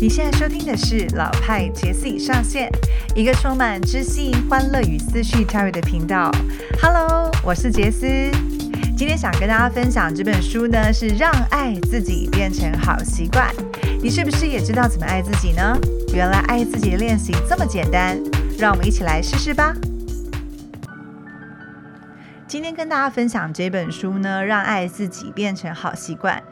[0.00, 2.72] 你现在收听的是老派杰斯上线，
[3.14, 6.32] 一个充满知性、欢乐与思绪跳跃的频道。
[6.80, 8.06] Hello，我是杰斯。
[8.96, 13.46] 今天想跟大家分享这本书呢，是让爱自己变成好习惯。
[14.02, 15.78] 你是不是也知道怎么爱自己呢？
[16.14, 18.18] 原来爱自己的练习这么简单，
[18.58, 19.74] 让我们一起来试试吧。
[22.50, 26.42] 今天跟大家分享这本书呢，让爱自己变成好习惯。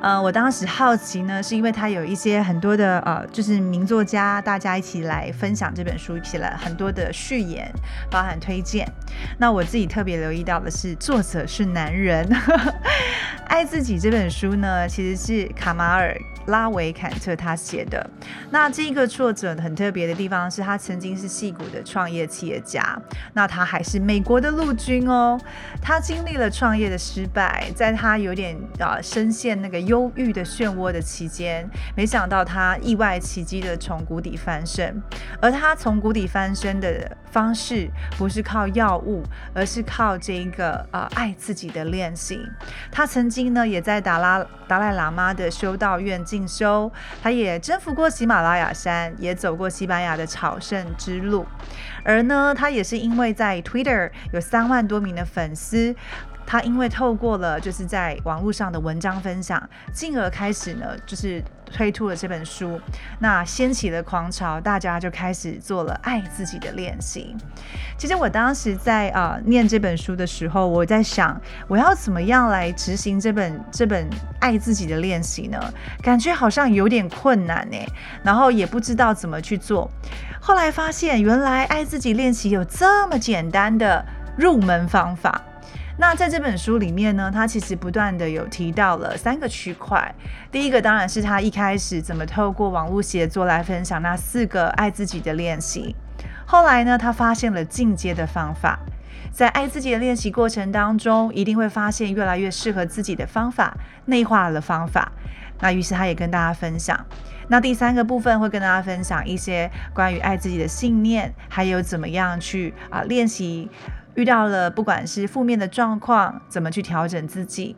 [0.00, 7.70] 呃，我当时好奇呢，是因为它有一些很多的呃，就是名作家，大家一起来分享这本书，写了很多的序言，
[8.10, 8.90] 包含推荐。
[9.36, 12.26] 那我自己特别留意到的是，作者是男人。
[13.46, 16.16] 爱自己这本书呢，其实是卡马尔。
[16.46, 18.04] 拉维坎特他写的
[18.50, 23.00] 那这个作者很特别的地方是他曾经是戏骨的创业企业家，
[23.32, 25.38] 那他还是美国的陆军哦。
[25.80, 35.02] 他经历了创业的失败，在他有点啊深陷那个忧郁的漩涡的期间，没想到他意外奇迹的从谷底翻身。
[35.40, 42.40] 而他从谷底翻身的方式不是靠药物，而是靠这个啊爱自己的练习。
[42.92, 46.12] 他曾经呢也在达拉达赖喇嘛的修道院。
[46.22, 46.90] 进修，
[47.22, 51.44] 他也征服过喜马拉雅山，也走过西班牙的朝圣之路。
[52.04, 55.94] 而呢，他也是因为在 Twitter 有三万多名的粉丝。
[56.44, 61.42] 他因为透过了就是在网络上的文章分享，进而开始呢，就是
[61.72, 62.80] 推出了这本书，
[63.18, 67.34] 那掀起了狂潮，大家就开始做了爱自己的练习。
[67.98, 74.08] 其实我当时在啊念这本书的时候，我在想，我要怎么样来执行这本这本
[74.40, 75.58] 爱自己的练习呢？
[76.02, 77.78] 感觉好像有点困难呢，
[78.22, 79.90] 然后也不知道怎么去做。
[80.40, 84.04] 后来发现，原来爱自己练习有这么简单的
[84.36, 85.40] 入门方法。
[85.98, 90.14] 那在这本书里面呢，他其实不断的有提到了三个区块。
[90.50, 95.94] 第一个当然是他一开始怎么透过网络写作来分享那四个爱自己的练习。
[96.46, 98.78] 后来呢，他发现了进阶的方法，
[99.30, 103.76] 在爱自己的练习过程当中，一定会发现越来越适合自己的方法，
[104.06, 105.12] 内化了方法。
[105.60, 106.98] 那于是他也跟大家分享。
[107.48, 113.70] 那第三个部分会跟大家分享一些关于爱自己的信念，还有怎么样去啊练习。
[114.14, 117.76] 遇到了不管是负面的状况，怎么去调整自己，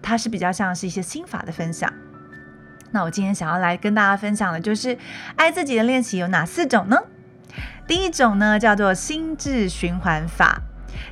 [0.00, 1.92] 它是比较像是一些心法的分享。
[2.90, 4.96] 那我今天想要来跟大家分享的就是
[5.36, 6.98] 爱自己的练习有哪四种呢？
[7.86, 10.60] 第一种呢叫做心智循环法。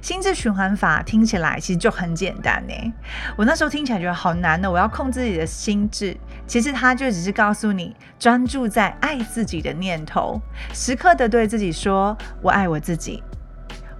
[0.02, 2.92] 心智循环法听起来其实就很简单呢。
[3.36, 6.16] 我那时候听起来觉得好难呢，我要控制自己的心智。
[6.46, 10.40] 其实它就只是告诉你专注在爱自己的念头，
[10.72, 13.22] 时刻的对自己说：“我爱我自己。”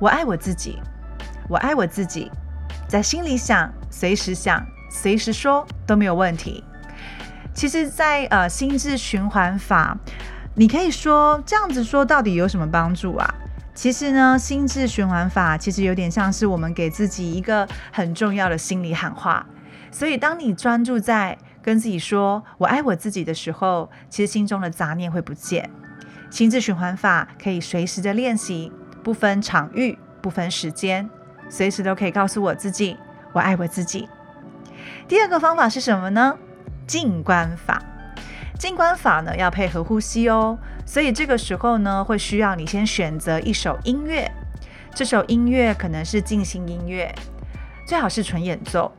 [0.00, 0.78] 我爱我自己，
[1.47, 2.33] 我爱我自己，
[2.88, 6.65] 在心里想，随时想，随时说都没有问题。
[7.53, 9.94] 其实，在呃心智循环法，
[10.55, 13.34] 你可以说这样子说到底有什么帮助啊？
[13.75, 19.47] 其实呢，心智循环法其实有点像是我们给自己一个很重要的心理喊话。
[19.91, 25.69] 所以，当你专注在跟自己说“我爱我自己”的时候，其实心中的杂念会不见。
[26.31, 28.72] 心智循环法可以随时的练习。
[29.03, 31.09] 不分场域，不分时间，
[31.49, 32.97] 随时都可以告诉我自己，
[33.33, 34.09] 我爱我自己。
[35.09, 36.37] 第二个方法是什么呢？
[36.87, 37.83] 静观法。
[38.59, 40.59] 静观法呢，要配合呼吸哦。
[40.84, 44.31] 所以这个时候呢，会需要你先选择一首音乐。
[44.94, 47.15] 这首音乐可能是静心音乐，
[47.87, 48.93] 最好是纯演奏，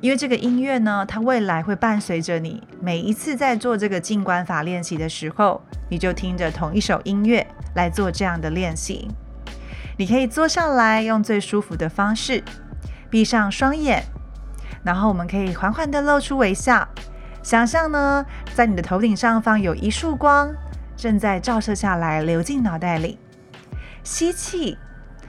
[0.00, 7.46] 因为这个音乐呢，它未来会伴随着你每一次在做这个静观法练习的时候，你就听着同一首音乐。
[7.74, 9.08] 来做这样的练习，
[9.96, 12.42] 你可以坐下来，用最舒服的方式，
[13.08, 14.02] 闭上双眼，
[14.82, 16.88] 然后我们可以缓缓的露出微笑，
[17.44, 20.52] 想象呢，在你的头顶上方有一束光
[20.96, 23.20] 正在照射下来，流进脑袋里。
[24.02, 24.76] 吸气，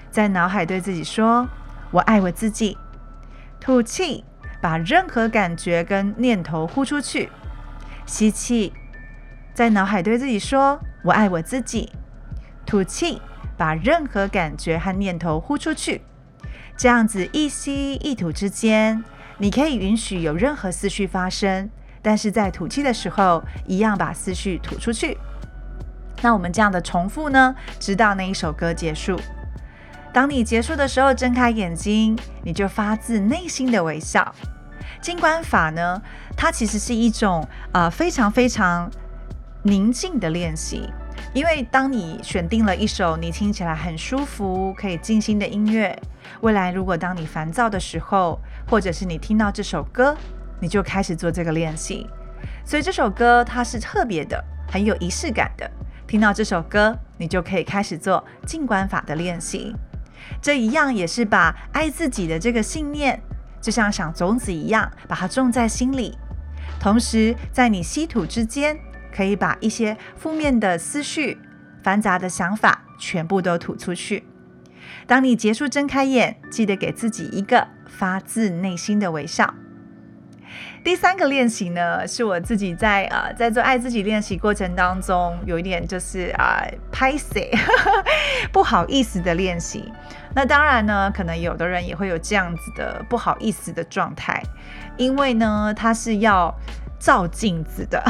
[0.10, 1.48] 在脑海对自己说
[1.92, 2.76] ：“我爱我自己。”
[3.62, 4.26] 吐气，
[4.62, 7.30] 把任何感觉跟念头呼出去。
[8.06, 8.72] 吸气，
[9.54, 11.92] 在脑海对自己说：“我爱我自己。”
[12.66, 13.22] 吐气，
[13.58, 16.02] 把任何感觉和念头呼出去。
[16.78, 19.04] 这样子一吸一吐之间，
[19.38, 21.70] 你可以允许有任何思绪发生，
[22.02, 25.18] 但是在吐气的时候，一样把思绪吐出去。
[26.22, 29.20] 那我们这样的重复呢，直到那一首歌结束。
[30.14, 34.36] 当你结束的时候，睁开眼睛，你就发自内心的微笑。
[35.02, 36.02] 静观法呢，
[36.36, 38.92] 它其实是一种呃非常非常
[39.64, 40.90] 宁静的练习。
[41.34, 45.98] 因为当你选定了一首你听起来很舒服、可以静心的音乐，
[46.42, 48.38] 未来如果当你烦躁的时候，
[48.70, 50.16] 或者是你听到这首歌，
[50.60, 52.06] 你就开始做这个练习。
[52.66, 55.70] 所以这首歌它是特别的，很有仪式感的。
[56.06, 59.74] 听到这首歌，你就可以开始做静观法的练习。
[60.42, 63.22] 这一样也是把爱自己的这个信念，
[63.62, 66.18] 就像想种子一样，把它种在心里。
[66.80, 68.80] 同时，在你吸吐之间，
[69.16, 71.38] 可以把一些负面的思绪、
[71.84, 74.24] 繁杂的想法全部都吐出去。
[75.06, 79.54] 当你结束睁开眼，记得给自己一个发自内心的微笑。
[80.84, 87.52] 第三个练习呢，是我自己在啊在做爱自己练习过程当中，有一点就是啊拍谁
[88.52, 89.92] 不好意思的练习。
[90.34, 94.42] 那当然呢，可能有的人也会有这样子的不好意思的状态，
[94.98, 96.54] 因为呢，他是要
[97.00, 98.04] 照镜子的。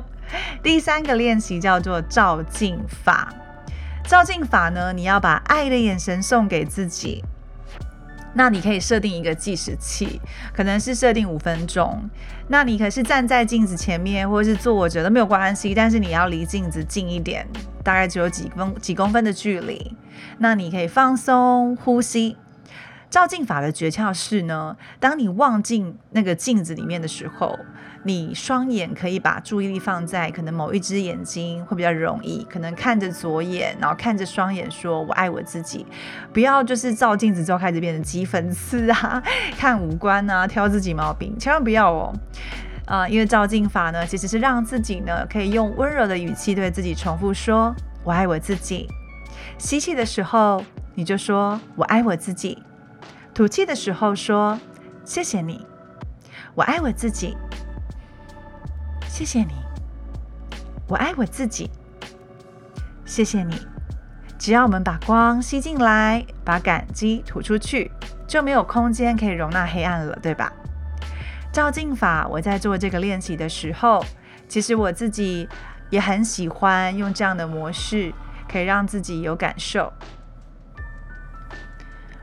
[0.62, 3.32] 第三个练习叫做照镜法。
[4.04, 7.24] 照镜法呢，你要把爱的眼神送给自己。
[8.34, 10.20] 那你可以设定一个计时器，
[10.54, 12.08] 可能是设定五分钟。
[12.48, 17.46] 那你可是站在镜子前面，或者是坐着都没有关系，但是你要离镜子近一点，
[17.88, 19.96] 大概只有几公几公分的距离。
[20.40, 22.36] 那你可以放松呼吸。
[23.08, 27.58] 照镜法的诀窍是呢，当你望进那个镜子里面的时候，
[28.02, 35.86] 你双眼可以把注意力放在可能某一只眼睛会比较容易，可能看着左眼，然后看着双眼，说我爱我自己，
[36.34, 39.22] 不要就是照镜子之后开始变成挤粉刺啊，
[39.56, 42.12] 看五官啊，挑自己毛病，千万不要哦，
[42.88, 48.88] 啊，因为照镜法呢，其实是让自己呢可以用温柔的语气对自己重复说我爱我自己，
[49.58, 50.64] 吸气的时候
[50.94, 52.62] 你就说我爱我自己。
[53.34, 54.58] 吐气的时候说
[55.04, 55.64] ：“谢谢你，
[56.54, 57.36] 我爱我自己。
[59.06, 59.52] 谢谢你，
[60.88, 61.70] 我爱我自己。
[63.04, 63.54] 谢谢你。
[64.38, 67.90] 只要我们把光吸进来，把感激吐出去，
[68.26, 70.52] 就没有空间可以容纳黑暗了，对吧？
[71.58, 74.00] 照镜法，我在做这个练习的时候，
[74.46, 75.48] 其实我自己
[75.90, 78.14] 也很喜欢用这样的模式，
[78.48, 79.92] 可以让自己有感受。”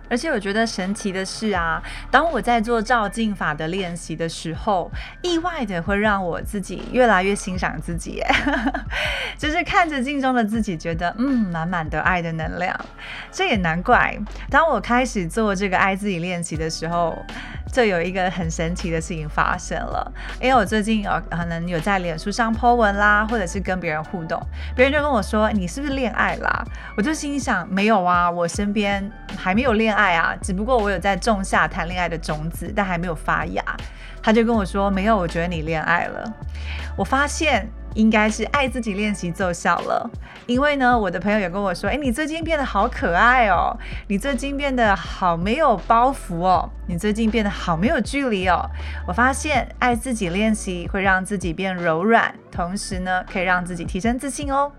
[0.10, 4.90] 而且我觉得神奇的是啊，当我在做照镜法的练习的时候，
[5.22, 8.24] 意外的会让我自己越来越欣赏自己，
[9.38, 12.74] 就是看着镜中的自己，觉得嗯，满满的爱的能量。
[13.34, 14.18] 这也难怪，
[14.50, 17.22] 当我开始做这个爱自己练习的时候。
[17.72, 24.42] 就有一个很神奇的事情发生了，因为我最近有可能有在脸书上 po 文啦，或者是跟别人互动，
[24.76, 26.66] 别人就跟我说：“你是不是恋爱啦？”
[26.96, 33.64] 我就心想：“没有啊，我身边还没有恋爱啊，只不过我有在种下谈恋爱的种子，但还没有发芽。”
[34.24, 36.34] 他就跟我说：“没有，我觉得你恋爱了。”
[36.98, 37.68] 我发现。
[37.96, 40.08] 应该是爱自己练习奏效了，
[40.46, 43.76] 因为呢，我的朋友也跟我说，哎，你最近变得好可爱哦，
[44.08, 48.70] 你最近变得好没有包袱哦，你最近变得好没有距离哦。
[49.08, 54.72] 我发现爱自己练习会让自己变柔软，同时呢，可以让自己提升自信哦。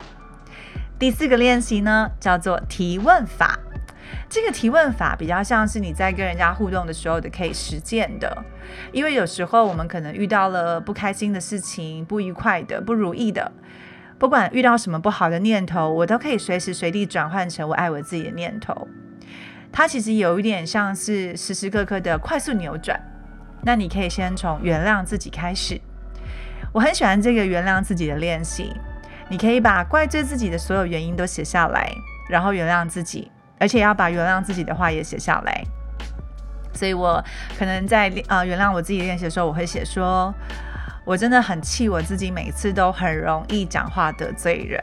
[0.99, 3.59] 第四个练习呢，叫做提问法。
[4.29, 8.45] 这个提问法比较像是你在跟人家互动的时候的可以实践的，
[8.93, 13.53] 因为有时候我们可能遇到了不开心的事情、不愉快的、不如意的，
[14.19, 18.89] 不管遇到什么不好的念头，我都可以随时随地转换成我爱我自己的念头。
[19.73, 23.01] 它其实有一点像是时时刻刻的快速扭转。
[23.63, 25.81] 那你可以先从原谅自己开始。
[26.73, 28.73] 我很喜欢这个原谅自己的练习。
[29.29, 31.93] 你可以把怪罪自己的所有原因都写下来，
[32.29, 33.31] 然后原谅自己。
[33.59, 35.65] 而且要把原谅自己的话也写下来，
[36.75, 37.23] 所以我
[37.59, 40.33] 可能在呃原谅我自己练习的时候，我会写说，
[41.05, 44.83] 我真的很气我自己，每次都很容易讲话得罪人。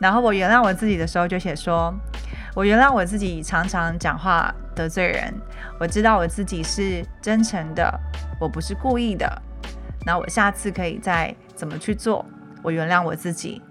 [0.00, 1.94] 然后我原谅我自己的时候，就写说，
[2.54, 5.32] 我原谅我自己常常讲话得罪人。
[5.78, 7.98] 我知道我自己是真诚的，
[8.38, 9.42] 我不是故意的。
[10.04, 12.24] 那我下次可以再怎么去做？
[12.62, 13.62] 我原谅我自己，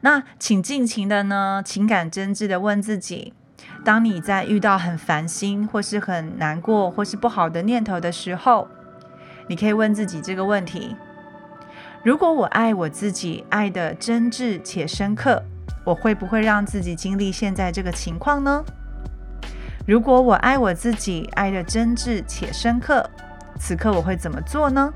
[0.00, 3.34] 那请尽情的呢，情感真挚的问自己：
[3.84, 8.68] 当你在遇到很烦心，或是很难过，或是不好的念头的时候，
[9.48, 10.96] 你可以问自己这个问题：
[12.02, 15.42] 如果我爱我自己，爱的真挚且深刻，
[15.84, 18.64] 我会不会让自己经历现在这个情况呢？
[19.86, 23.08] 如果我爱我自己，爱的真挚且深刻，
[23.58, 24.92] 此刻我会怎么做呢？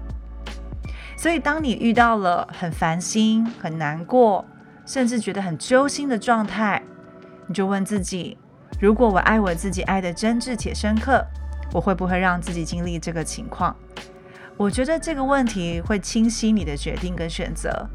[1.16, 4.44] 所以，当你遇到了很烦心、很难过，
[4.86, 6.80] 甚至觉得很揪心的状态，
[7.48, 8.38] 你就问自己：
[8.80, 11.26] 如果我爱我自己，爱的真挚且深刻，
[11.72, 13.74] 我会不会让自己经历这个情况？
[14.56, 17.86] 我觉得这个问题会清晰你的决定跟选择，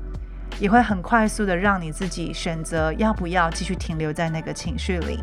[0.60, 5.19] 也会很快速的让你自己选择要不要继续停留在那个情绪里。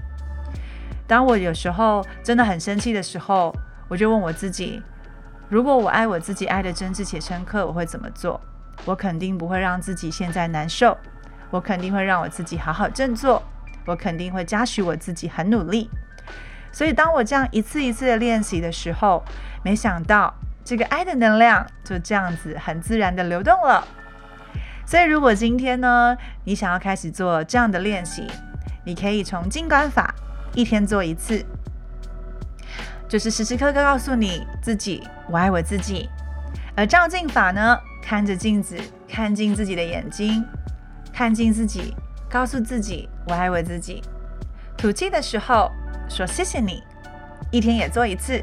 [1.07, 3.55] 当我有时候真的很生气的时候，
[3.89, 4.83] 我就问我自己：
[5.49, 8.41] 如果我爱我自己，爱的真挚且深刻，我会怎么做？
[8.85, 10.97] 我肯定不会让自己现在难受，
[11.51, 13.43] 我肯定会让我自己好好振作，
[13.87, 15.89] 我肯定会嘉许我自己很努力。
[16.71, 19.25] 所以，当我这样一次一次的练习的时候，
[19.65, 20.33] 没想到
[20.65, 23.87] 这个爱的能量就这样子很自然的流动了。
[24.85, 28.27] 所以，如果今天呢，你想要开始做这样的练习，
[28.85, 30.15] 你可以从静观法
[30.55, 31.45] 一天做一次，
[33.09, 36.09] 就是时时刻刻告诉你自己，我爱我自己。
[36.77, 38.77] 而照镜法呢，看着镜子，
[39.09, 40.45] 看进自己的眼睛，
[41.19, 41.97] 看进自己，
[42.31, 44.01] 告诉自己，我爱我自己。
[44.77, 45.69] 吐气的时候
[46.09, 46.81] 说谢谢你，
[47.51, 48.41] 一天也做一次。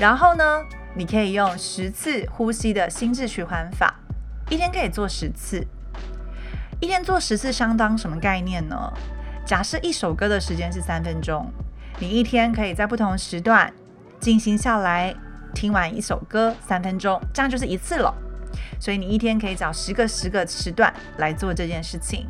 [0.00, 0.64] 然后呢，
[0.96, 3.94] 你可以用十次呼吸的心智循环法。
[4.50, 5.64] 一天可以做十次，
[6.80, 8.92] 一天做十次相当什么概念呢？
[9.46, 11.48] 假设一首歌的时间是三分钟，
[12.00, 13.72] 你一天可以在不同时段
[14.18, 15.14] 进行下来，
[15.54, 18.12] 听完一首歌三分钟，这样就是一次了。
[18.78, 22.26] 所以你一天可以找十个十个时段来做这件事情，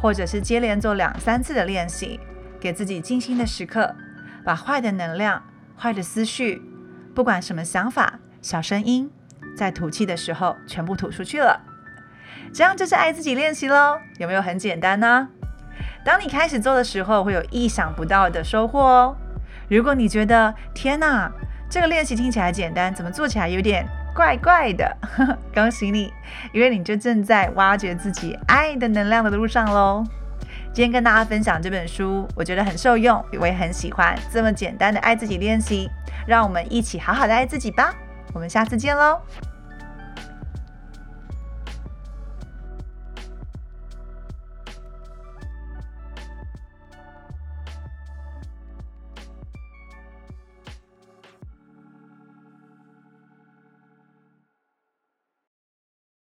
[0.00, 2.20] 或者是接连做两三次的练习，
[2.60, 3.94] 给自己静心的时刻，
[4.44, 5.42] 把坏的能量、
[5.76, 6.62] 坏的思绪，
[7.14, 9.10] 不管什么想法、小声音。
[9.56, 11.58] 在吐气的时候，全部吐出去了，
[12.52, 13.98] 这样就是爱自己练习喽。
[14.18, 15.28] 有没有很简单呢？
[16.04, 19.16] 当你开始做的时候，会有意想不到的收获哦。
[19.70, 21.32] 如果你觉得天哪，
[21.70, 24.96] 这个练习听起来简单，怎么做起来有点怪怪的？
[25.54, 26.10] 恭喜你，
[26.52, 30.02] 因为你就正在挖掘自己爱的能量的路上喽。
[30.72, 35.90] 今天跟大家分享这本书，我觉得很受用，我也很喜欢这么简单的爱自己练习。
[36.26, 37.94] 让我们一起好好的爱自己吧。
[38.32, 39.20] 我们下次见喽。